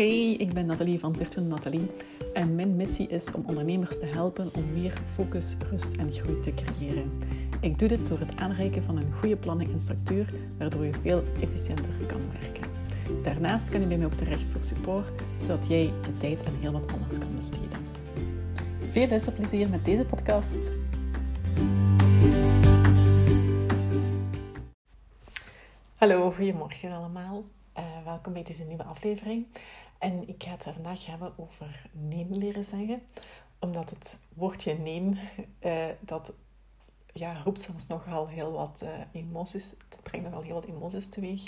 [0.00, 1.90] Hey, ik ben Nathalie van Virtual Nathalie
[2.34, 6.54] en mijn missie is om ondernemers te helpen om meer focus, rust en groei te
[6.54, 7.18] creëren.
[7.60, 11.22] Ik doe dit door het aanreiken van een goede planning en structuur, waardoor je veel
[11.40, 12.70] efficiënter kan werken.
[13.22, 16.72] Daarnaast kan je bij mij ook terecht voor support, zodat jij je tijd aan heel
[16.72, 17.78] wat anders kan besteden.
[18.90, 20.58] Veel luisterplezier met deze podcast.
[25.94, 27.44] Hallo, goedemorgen allemaal.
[27.78, 29.46] Uh, welkom bij deze nieuwe aflevering.
[30.00, 33.02] En ik ga het vandaag hebben over nee leren zeggen.
[33.58, 35.18] Omdat het woordje nee,
[35.60, 36.32] uh, dat
[37.12, 39.70] ja, roept soms nogal heel wat uh, emoties.
[39.70, 41.44] Het brengt nogal heel wat emoties teweeg.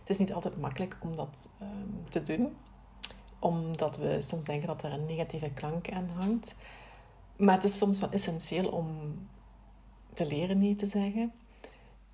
[0.00, 2.56] Het is niet altijd makkelijk om dat um, te doen.
[3.38, 6.54] Omdat we soms denken dat er een negatieve klank aan hangt.
[7.36, 9.18] Maar het is soms wel essentieel om
[10.12, 11.32] te leren nee te zeggen.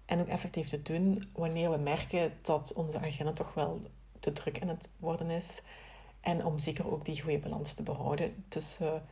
[0.05, 3.81] En ook effectief te doen wanneer we merken dat onze agenda toch wel
[4.21, 5.63] te druk aan het worden is.
[6.21, 9.03] En om zeker ook die goede balans te behouden tussen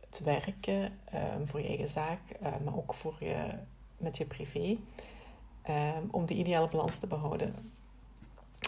[0.00, 3.36] het werken um, voor je eigen zaak, uh, maar ook voor je,
[3.96, 4.76] met je privé.
[5.68, 7.54] Um, om die ideale balans te behouden.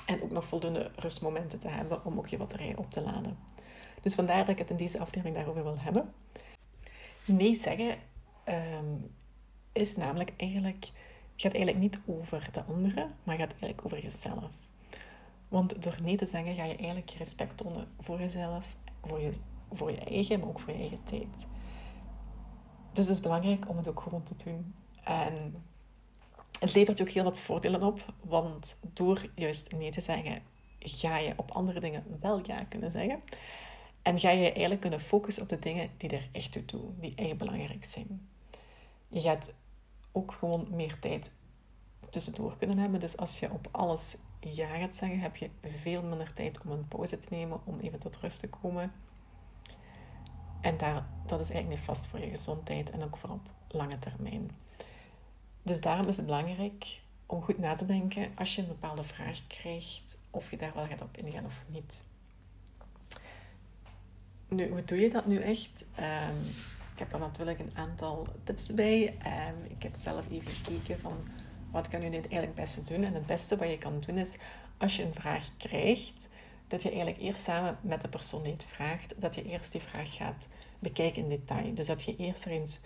[0.06, 3.38] En ook nog voldoende rustmomenten te hebben om ook je batterij op te laden.
[4.02, 6.12] Dus vandaar dat ik het in deze aflevering daarover wil hebben.
[7.24, 7.98] Nee zeggen
[9.72, 10.90] is namelijk eigenlijk
[11.36, 14.50] gaat eigenlijk niet over de anderen, maar gaat eigenlijk over jezelf.
[15.52, 19.32] Want door nee te zeggen ga je eigenlijk respect tonen voor jezelf, voor je,
[19.70, 21.46] voor je eigen, maar ook voor je eigen tijd.
[22.92, 24.74] Dus het is belangrijk om het ook gewoon te doen.
[25.04, 25.64] En
[26.60, 30.42] het levert je ook heel wat voordelen op, want door juist nee te zeggen,
[30.78, 33.22] ga je op andere dingen wel ja kunnen zeggen.
[34.02, 37.14] En ga je eigenlijk kunnen focussen op de dingen die er echt toe doen, die
[37.14, 38.28] echt belangrijk zijn.
[39.08, 39.52] Je gaat
[40.12, 41.32] ook gewoon meer tijd
[42.10, 43.00] tussendoor kunnen hebben.
[43.00, 46.88] Dus als je op alles ja gaat zeggen, heb je veel minder tijd om een
[46.88, 48.92] pauze te nemen, om even tot rust te komen.
[50.60, 53.98] En daar, dat is eigenlijk niet vast voor je gezondheid en ook voor op lange
[53.98, 54.50] termijn.
[55.62, 59.46] Dus daarom is het belangrijk om goed na te denken als je een bepaalde vraag
[59.46, 62.04] krijgt, of je daar wel gaat op ingaan of niet.
[64.48, 65.86] Nu, hoe doe je dat nu echt?
[65.98, 66.38] Um,
[66.92, 69.08] ik heb daar natuurlijk een aantal tips bij.
[69.08, 71.18] Um, ik heb zelf even gekeken van
[71.72, 73.04] wat kan je nu eigenlijk het beste doen.
[73.04, 74.36] En het beste wat je kan doen is,
[74.78, 76.28] als je een vraag krijgt,
[76.68, 79.80] dat je eigenlijk eerst samen met de persoon die het vraagt, dat je eerst die
[79.80, 80.46] vraag gaat
[80.78, 81.74] bekijken in detail.
[81.74, 82.80] Dus dat je eerst er eens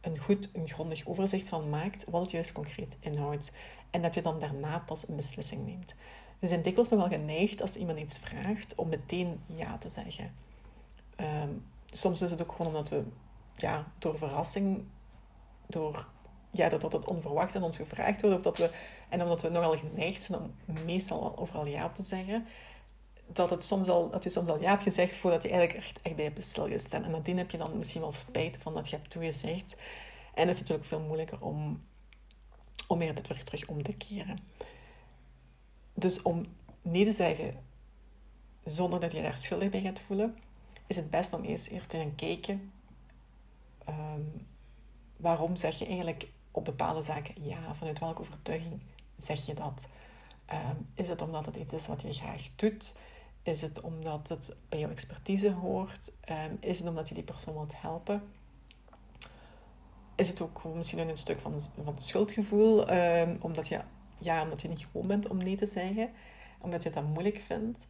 [0.00, 3.52] een goed, een grondig overzicht van maakt, wat het juist concreet inhoudt.
[3.90, 5.94] En dat je dan daarna pas een beslissing neemt.
[6.38, 10.32] We zijn dikwijls nogal geneigd als iemand iets vraagt om meteen ja te zeggen.
[11.20, 13.02] Um, soms is het ook gewoon omdat we
[13.54, 14.84] ja, door verrassing,
[15.66, 16.06] door
[16.58, 18.70] ja, dat, dat het onverwacht aan ons gevraagd wordt, of dat we,
[19.08, 20.52] en omdat we nogal geneigd zijn om
[20.84, 22.46] meestal overal ja op te zeggen,
[23.32, 26.00] dat, het soms al, dat je soms al ja hebt gezegd voordat je eigenlijk echt,
[26.02, 27.04] echt bij hebt stilgestaan.
[27.04, 29.76] En nadien heb je dan misschien wel spijt van dat je hebt toegezegd.
[30.34, 31.82] En het is natuurlijk veel moeilijker om,
[32.86, 34.38] om weer het weer terug om te keren.
[35.94, 36.44] Dus om
[36.82, 37.54] nee te zeggen
[38.64, 40.36] zonder dat je daar schuldig bij gaat voelen,
[40.86, 42.72] is het best om eens eerst te gaan kijken
[43.88, 44.46] um,
[45.16, 47.74] waarom zeg je eigenlijk op bepaalde zaken ja?
[47.74, 48.80] Vanuit welke overtuiging
[49.16, 49.88] zeg je dat?
[50.52, 52.96] Um, is het omdat het iets is wat je graag doet?
[53.42, 56.12] Is het omdat het bij jouw expertise hoort?
[56.30, 58.22] Um, is het omdat je die persoon wilt helpen?
[60.14, 62.92] Is het ook misschien een stuk van, van schuldgevoel?
[62.92, 63.80] Um, omdat, je,
[64.18, 66.10] ja, omdat je niet gewoon bent om nee te zeggen?
[66.58, 67.86] Omdat je dat moeilijk vindt?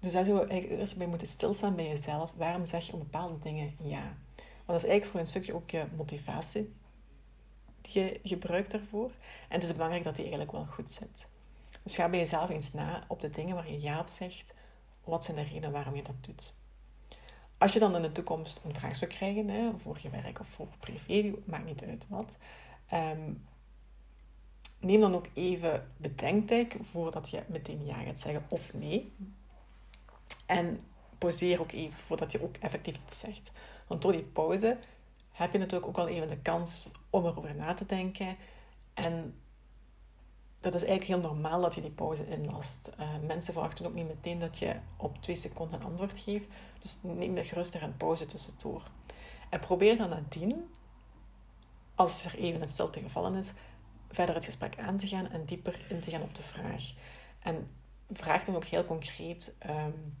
[0.00, 2.32] Dus daar zou je eigenlijk eerst bij moeten stilstaan bij jezelf.
[2.36, 4.16] Waarom zeg je op bepaalde dingen ja?
[4.36, 6.72] Want dat is eigenlijk voor een stukje ook je motivatie
[7.86, 9.10] je gebruikt daarvoor.
[9.48, 11.28] En het is belangrijk dat die eigenlijk wel goed zit.
[11.82, 14.54] Dus ga bij jezelf eens na op de dingen waar je ja op zegt.
[15.04, 16.54] Wat zijn de redenen waarom je dat doet?
[17.58, 20.68] Als je dan in de toekomst een vraag zou krijgen, voor je werk of voor
[20.78, 22.36] privé, maakt niet uit wat.
[22.92, 23.46] Um,
[24.78, 29.12] neem dan ook even bedenktijd voordat je meteen ja gaat zeggen of nee.
[30.46, 30.80] En
[31.18, 33.50] pauzeer ook even voordat je ook effectief iets zegt.
[33.86, 34.78] Want door die pauze
[35.34, 38.36] heb je natuurlijk ook al even de kans om erover na te denken.
[38.94, 39.34] En
[40.60, 42.90] dat is eigenlijk heel normaal dat je die pauze inlast.
[43.00, 46.46] Uh, mensen verwachten ook niet meteen dat je op twee seconden een antwoord geeft.
[46.78, 48.82] Dus neem er gerust er een pauze tussendoor.
[49.50, 50.70] En probeer dan nadien,
[51.94, 53.52] als er even een stilte gevallen is,
[54.10, 56.92] verder het gesprek aan te gaan en dieper in te gaan op de vraag.
[57.38, 57.70] En
[58.10, 60.16] vraag dan ook heel concreet um,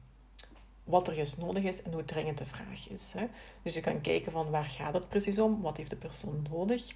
[0.84, 3.12] wat er juist nodig is en hoe dringend de vraag is.
[3.16, 3.26] Hè.
[3.62, 6.94] Dus je kan kijken van waar gaat het precies om, wat heeft de persoon nodig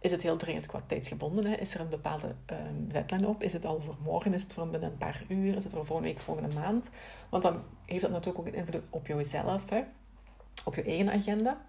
[0.00, 1.60] is het heel dringend qua tijdsgebonden?
[1.60, 3.42] Is er een bepaalde um, deadline op?
[3.42, 4.34] Is het al voor morgen?
[4.34, 5.56] Is het voor binnen een paar uur?
[5.56, 6.90] Is het voor volgende week, volgende maand?
[7.28, 9.82] Want dan heeft dat natuurlijk ook een invloed op jouzelf, hè?
[10.64, 11.60] op je eigen agenda.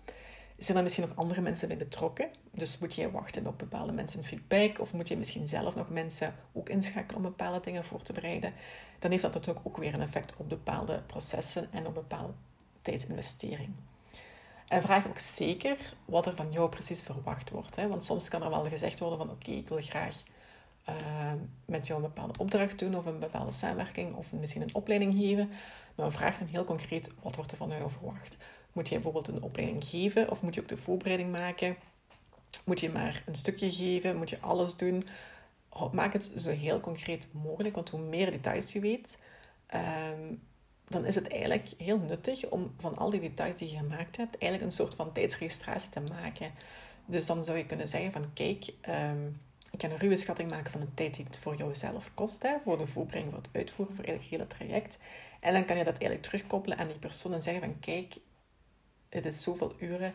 [0.60, 2.30] Zijn er misschien nog andere mensen bij betrokken?
[2.52, 4.80] Dus moet je wachten op bepaalde mensen feedback?
[4.80, 8.54] Of moet je misschien zelf nog mensen ook inschakelen om bepaalde dingen voor te bereiden?
[9.00, 12.34] Dan heeft dat natuurlijk ook weer een effect op bepaalde processen en op bepaalde
[12.82, 13.74] tijdsinvestering.
[14.68, 17.76] En vraag ook zeker wat er van jou precies verwacht wordt.
[17.76, 17.88] Hè?
[17.88, 20.24] Want soms kan er wel gezegd worden van oké, ik wil graag
[20.90, 20.96] uh,
[21.66, 25.52] met jou een bepaalde opdracht doen of een bepaalde samenwerking of misschien een opleiding geven.
[25.96, 28.38] Maar vraag dan heel concreet wat wordt er van jou verwacht.
[28.74, 31.76] Moet je bijvoorbeeld een opleiding geven of moet je ook de voorbereiding maken?
[32.66, 34.18] Moet je maar een stukje geven?
[34.18, 35.04] Moet je alles doen?
[35.92, 39.20] Maak het zo heel concreet mogelijk, want hoe meer details je weet,
[39.66, 40.34] ehm,
[40.88, 44.38] dan is het eigenlijk heel nuttig om van al die details die je gemaakt hebt,
[44.38, 46.52] eigenlijk een soort van tijdsregistratie te maken.
[47.06, 49.42] Dus dan zou je kunnen zeggen van kijk, um,
[49.72, 52.60] ik kan een ruwe schatting maken van de tijd die het voor jouzelf kost, hè,
[52.60, 55.00] voor de voorbereiding, voor het uitvoeren, voor eigenlijk het hele traject.
[55.40, 58.16] En dan kan je dat eigenlijk terugkoppelen aan die persoon en zeggen van kijk,
[59.10, 60.14] het is zoveel uren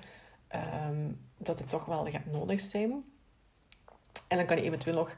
[0.49, 3.05] ehm, dat het toch wel gaat nodig zijn.
[4.29, 5.17] En dan kan je eventueel nog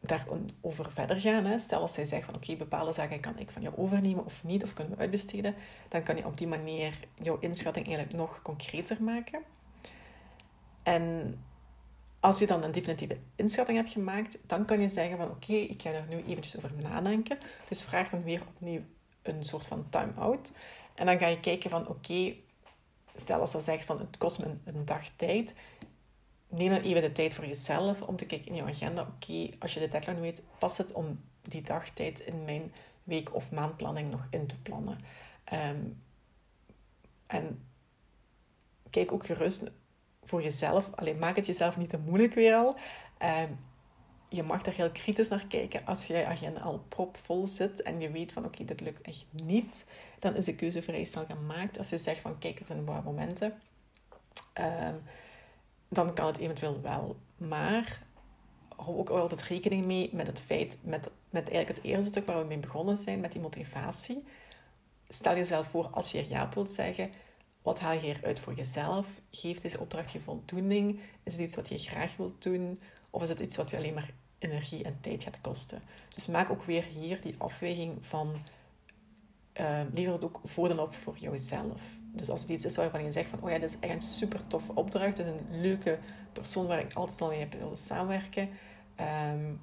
[0.00, 1.44] daarover verder gaan.
[1.44, 1.58] Hè.
[1.58, 4.62] Stel als zij zegt van oké, bepaalde zaken kan ik van jou overnemen of niet,
[4.62, 5.54] of kunnen we uitbesteden,
[5.88, 9.42] dan kan je op die manier jouw inschatting eigenlijk nog concreter maken.
[10.82, 11.36] En
[12.20, 15.82] als je dan een definitieve inschatting hebt gemaakt, dan kan je zeggen van oké, ik
[15.82, 17.38] ga er nu eventjes over nadenken.
[17.68, 18.80] Dus vraag dan weer opnieuw
[19.22, 20.56] een soort van time-out.
[20.94, 22.34] En dan ga je kijken van oké,
[23.14, 25.54] stel als ze zegt van het kost me een dag tijd,
[26.48, 29.02] neem dan even de tijd voor jezelf om te kijken in je agenda.
[29.02, 32.72] Oké, als je de deadline weet, past het om die dagtijd in mijn
[33.04, 34.98] week- of maandplanning nog in te plannen.
[35.44, 35.84] Ehm,
[37.26, 37.64] en
[38.90, 39.70] kijk ook gerust
[40.22, 40.90] voor jezelf.
[40.94, 42.76] Alleen maak het jezelf niet te moeilijk weer al.
[43.18, 43.52] Ehm,
[44.32, 45.86] je mag daar heel kritisch naar kijken.
[45.86, 49.84] Als je agenda al propvol zit en je weet van oké, dit lukt echt niet,
[50.18, 51.78] dan is de keuze vrij snel gemaakt.
[51.78, 53.54] Als je zegt van kijk, er zijn een momenten.
[54.60, 55.02] Um,
[55.88, 57.16] dan kan het eventueel wel.
[57.36, 58.02] Maar
[58.76, 62.38] hou ook altijd rekening mee met het feit, met, met eigenlijk het eerste stuk waar
[62.38, 64.24] we mee begonnen zijn, met die motivatie.
[65.08, 67.10] Stel jezelf voor, als je ja wilt zeggen,
[67.62, 69.20] wat haal je hieruit voor jezelf?
[69.30, 71.00] Geeft deze opdracht je voldoening?
[71.22, 72.80] Is het iets wat je graag wilt doen?
[73.10, 74.10] Of is het iets wat je alleen maar
[74.42, 75.82] energie en tijd gaat kosten?
[76.14, 78.34] Dus maak ook weer hier die afweging van
[79.60, 81.82] uh, lever het ook voor dan op voor jouzelf.
[82.12, 84.02] Dus als het iets is waarvan je zegt van, oh ja, dit is echt een
[84.02, 85.98] super toffe opdracht, dit is een leuke
[86.32, 88.48] persoon waar ik altijd al mee heb willen samenwerken,
[89.00, 89.60] um,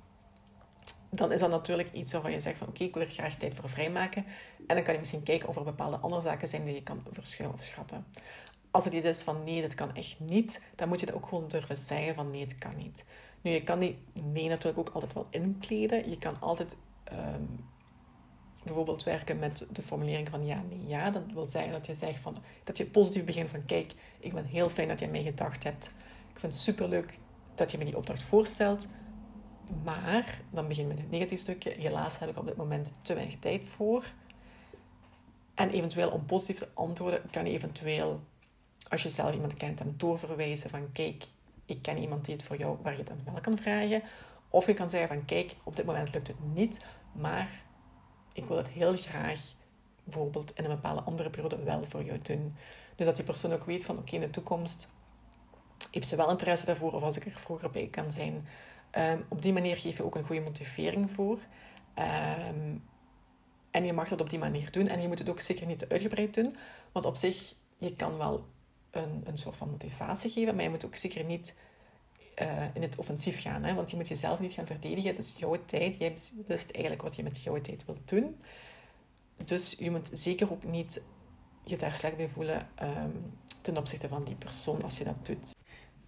[1.09, 3.55] dan is dat natuurlijk iets waarvan je zegt van, oké, ik wil er graag tijd
[3.55, 4.25] voor vrijmaken.
[4.67, 7.03] En dan kan je misschien kijken of er bepaalde andere zaken zijn die je kan
[7.09, 8.05] verschuiven of schrappen.
[8.71, 11.25] Als het iets is van, nee, dit kan echt niet, dan moet je dat ook
[11.27, 13.05] gewoon durven zeggen van, nee, het kan niet.
[13.41, 16.09] Nu, je kan die nee natuurlijk ook altijd wel inkleden.
[16.09, 16.77] Je kan altijd
[17.11, 17.65] um,
[18.63, 21.09] bijvoorbeeld werken met de formulering van ja, nee, ja.
[21.09, 24.45] Dat wil zeggen dat je zegt van, dat je positief begint van kijk, ik ben
[24.45, 25.85] heel fijn dat je mij gedacht hebt.
[26.33, 27.19] Ik vind het superleuk
[27.55, 28.87] dat je me die opdracht voorstelt.
[29.83, 31.69] Maar, dan begin je met het negatief stukje.
[31.69, 34.05] Helaas heb ik op dit moment te weinig tijd voor.
[35.53, 38.21] En eventueel om positief te antwoorden, kan je eventueel,
[38.87, 41.23] als je zelf iemand kent, dan doorverwijzen van kijk,
[41.69, 44.01] ik ken iemand die het voor jou, waar je het dan wel kan vragen.
[44.49, 46.79] Of je kan zeggen van kijk, op dit moment lukt het niet,
[47.11, 47.49] maar
[48.33, 49.39] ik wil het heel graag
[50.03, 52.55] bijvoorbeeld in een bepaalde andere periode wel voor jou doen.
[52.95, 54.87] Dus dat die persoon ook weet van oké, in de toekomst
[55.91, 58.47] heeft ze wel interesse daarvoor of als ik er vroeger bij kan zijn.
[58.97, 61.39] Um, op die manier geef je ook een goede motivering voor.
[61.95, 62.83] Um,
[63.71, 64.87] en je mag dat op die manier doen.
[64.87, 66.55] En je moet het ook zeker niet te uitgebreid doen.
[66.91, 68.45] Want op zich, je kan wel
[68.91, 71.55] een, een soort van motivatie geven, maar je moet ook zeker niet
[72.41, 73.63] uh, in het offensief gaan.
[73.63, 73.73] Hè?
[73.73, 75.09] Want je moet jezelf niet gaan verdedigen.
[75.09, 75.97] Het is jouw tijd.
[75.97, 78.35] Jij beslist eigenlijk wat je met jouw tijd wilt doen.
[79.45, 81.01] Dus je moet zeker ook niet
[81.63, 85.55] je daar slecht bij voelen um, ten opzichte van die persoon als je dat doet.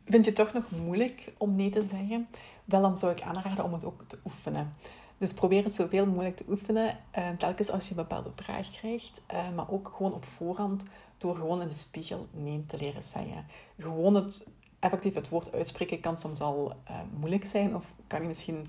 [0.05, 2.27] Vind je het toch nog moeilijk om nee te zeggen?
[2.65, 4.75] Wel, dan zou ik aanraden om het ook te oefenen.
[5.17, 9.21] Dus probeer het zoveel mogelijk te oefenen, uh, telkens als je een bepaalde vraag krijgt,
[9.33, 10.83] uh, maar ook gewoon op voorhand
[11.21, 13.45] door gewoon in de spiegel nee te leren zeggen.
[13.77, 17.75] Gewoon het effectief het woord uitspreken kan soms al uh, moeilijk zijn.
[17.75, 18.65] Of kan je misschien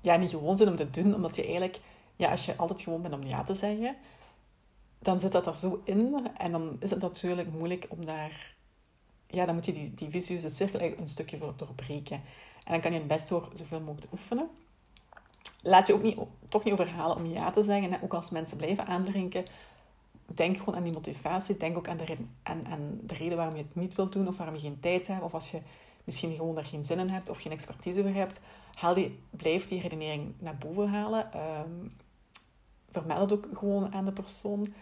[0.00, 1.14] ja, niet gewoon zijn om te doen.
[1.14, 1.80] Omdat je eigenlijk,
[2.16, 3.96] ja, als je altijd gewoon bent om ja te zeggen,
[4.98, 6.28] dan zit dat er zo in.
[6.36, 8.54] En dan is het natuurlijk moeilijk om daar...
[9.26, 12.22] Ja, dan moet je die, die visueuze cirkel een stukje voor doorbreken.
[12.64, 14.48] En dan kan je het best door zoveel mogelijk oefenen.
[15.62, 16.18] Laat je ook niet,
[16.48, 18.02] toch niet overhalen om ja te zeggen.
[18.02, 19.44] Ook als mensen blijven aandrinken,
[20.26, 21.56] denk gewoon aan die motivatie.
[21.56, 24.36] Denk ook aan de, aan, aan de reden waarom je het niet wilt doen of
[24.36, 25.22] waarom je geen tijd hebt.
[25.22, 25.60] Of als je
[26.04, 28.40] misschien gewoon daar geen zin in hebt of geen expertise voor hebt,
[28.74, 31.30] haal die, blijf die redenering naar boven halen.
[31.60, 31.96] Um,
[32.90, 34.74] vermeld het ook gewoon aan de persoon.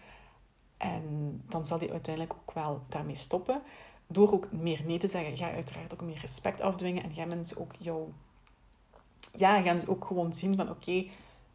[0.77, 3.61] En dan zal die uiteindelijk ook wel daarmee stoppen.
[4.07, 7.03] Door ook meer nee te zeggen, ga je uiteraard ook meer respect afdwingen.
[7.03, 8.11] En gaan mensen ook jou...
[9.35, 11.05] Ja, gaan ze ook gewoon zien van, oké,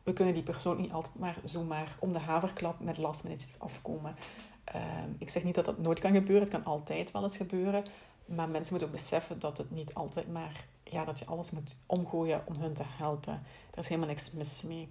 [0.08, 4.16] we kunnen die persoon niet altijd maar zomaar om de haverklap met last minute afkomen.
[4.64, 7.84] Ehm, ik zeg niet dat dat nooit kan gebeuren, het kan altijd wel eens gebeuren.
[8.24, 11.76] Maar mensen moeten ook beseffen dat het niet altijd maar, ja, dat je alles moet
[11.86, 13.32] omgooien om hun te helpen.
[13.70, 14.88] Er is helemaal niks mis mee.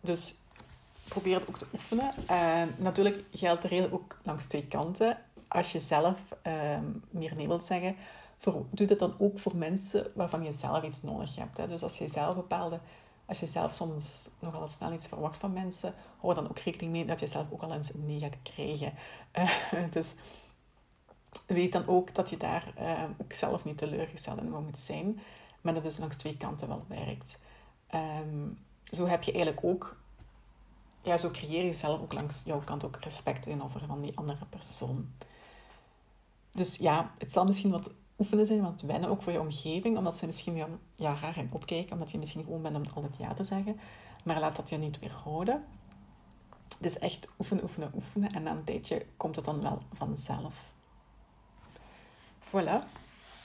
[0.00, 0.34] Dus
[1.08, 2.10] probeer het ook te oefenen.
[2.26, 5.18] Ehm, natuurlijk geldt de regel ook langs twee kanten.
[5.48, 7.96] Als je zelf ehm, meer nee wilt zeggen,
[8.70, 11.56] doe dat dan ook voor mensen waarvan je zelf iets nodig hebt.
[11.56, 11.68] Hè.
[11.68, 12.80] Dus als je zelf bepaalde
[13.32, 17.04] als je zelf soms nogal snel iets verwacht van mensen, hou dan ook rekening mee
[17.04, 18.92] dat je zelf ook al eens een nee gaat krijgen.
[19.38, 19.50] Uh,
[19.90, 20.14] dus
[21.46, 25.20] weet dan ook dat je daar uh, ook zelf niet teleurgesteld in moet zijn,
[25.60, 27.38] maar dat dus langs twee kanten wel werkt.
[27.94, 29.96] Um, zo heb je eigenlijk ook,
[31.02, 34.44] ja, zo creëer je zelf ook langs jouw kant ook respect tegenover van die andere
[34.44, 35.12] persoon.
[36.50, 40.16] Dus ja, het zal misschien wat oefenen zijn, want wennen ook voor je omgeving, omdat
[40.16, 43.32] ze misschien gaan ja, raar gaan opkijken, omdat je misschien gewoon bent om altijd ja
[43.32, 43.80] te zeggen.
[44.24, 45.64] Maar laat dat je niet weerhouden.
[46.80, 48.32] Dus echt oefenen, oefenen, oefenen.
[48.32, 50.74] En na een tijdje komt het dan wel vanzelf.
[52.48, 52.84] Voilà,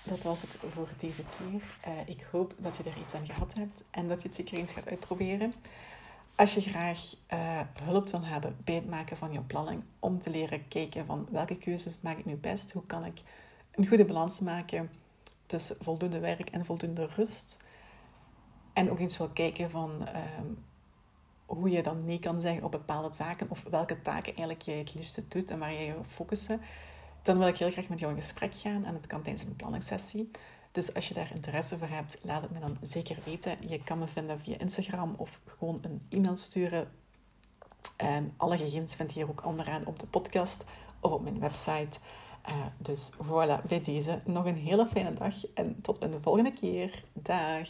[0.03, 1.93] dat was het voor deze keer.
[1.93, 4.57] Uh, ik hoop dat je er iets aan gehad hebt en dat je het zeker
[4.57, 5.53] eens gaat uitproberen.
[6.35, 6.99] Als je graag
[7.33, 11.27] uh, hulp wil hebben bij het maken van je planning, om te leren kijken van
[11.31, 13.21] welke keuzes maak ik nu best, hoe kan ik
[13.77, 14.89] een goede balans maken
[15.45, 17.63] tussen voldoende werk en voldoende rust.
[18.73, 20.47] En ook eens wel kijken van ehm,
[21.45, 24.93] hoe je dan nee kan zeggen op bepaalde zaken of welke taken eigenlijk jij het
[24.93, 26.61] liefste doet en waar je je op focussen.
[27.21, 29.55] Dan wil ik heel graag met jou in gesprek gaan en het kan tijdens een
[29.55, 30.31] planningssessie.
[30.71, 33.69] Dus als je daar interesse voor hebt, laat het me dan zeker weten.
[33.69, 36.91] Je kan me vinden via Instagram of gewoon een e-mail sturen.
[38.03, 40.63] Um, alle gegevens vind je hier ook onderaan op de podcast
[40.99, 41.99] of op mijn website.
[42.49, 47.03] Uh, dus voilà, bij deze nog een hele fijne dag en tot een volgende keer.
[47.13, 47.69] Dag!